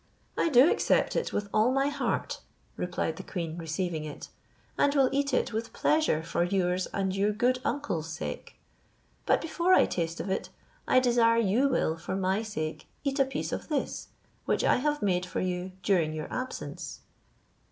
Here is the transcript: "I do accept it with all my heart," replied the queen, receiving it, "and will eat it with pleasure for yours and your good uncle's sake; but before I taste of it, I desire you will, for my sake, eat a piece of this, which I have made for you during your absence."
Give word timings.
"I 0.35 0.49
do 0.49 0.67
accept 0.71 1.15
it 1.15 1.31
with 1.31 1.47
all 1.53 1.69
my 1.71 1.89
heart," 1.89 2.41
replied 2.75 3.17
the 3.17 3.21
queen, 3.23 3.55
receiving 3.59 4.03
it, 4.03 4.29
"and 4.75 4.95
will 4.95 5.09
eat 5.11 5.31
it 5.31 5.53
with 5.53 5.73
pleasure 5.73 6.23
for 6.23 6.43
yours 6.43 6.87
and 6.87 7.15
your 7.15 7.31
good 7.31 7.59
uncle's 7.63 8.09
sake; 8.09 8.55
but 9.27 9.39
before 9.39 9.75
I 9.75 9.85
taste 9.85 10.19
of 10.19 10.27
it, 10.27 10.49
I 10.87 10.99
desire 10.99 11.37
you 11.37 11.69
will, 11.69 11.97
for 11.97 12.15
my 12.15 12.41
sake, 12.41 12.87
eat 13.03 13.19
a 13.19 13.25
piece 13.25 13.51
of 13.51 13.67
this, 13.67 14.07
which 14.45 14.63
I 14.63 14.77
have 14.77 15.03
made 15.03 15.27
for 15.27 15.39
you 15.39 15.73
during 15.83 16.13
your 16.13 16.33
absence." 16.33 17.01